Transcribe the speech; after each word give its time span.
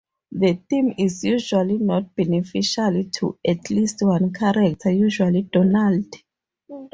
The 0.31 0.55
theme 0.67 0.95
is 0.97 1.23
usually 1.23 1.77
not 1.77 2.15
beneficial 2.15 3.03
to 3.19 3.37
at 3.47 3.69
least 3.69 3.97
one 4.01 4.33
character, 4.33 4.89
usually 4.89 5.43
Donald. 5.43 6.11